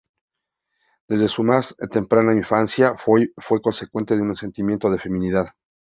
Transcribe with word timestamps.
Desde 1.07 1.27
su 1.27 1.43
más 1.43 1.75
temprana 1.91 2.33
infancia 2.33 2.95
Foy 2.97 3.31
fue 3.37 3.61
consciente 3.61 4.15
de 4.15 4.23
un 4.23 4.35
sentimiento 4.35 4.89
de 4.89 4.97
‘feminidad'. 4.97 5.49